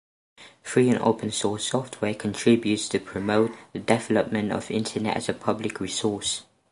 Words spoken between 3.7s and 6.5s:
the development of internet as a public resource.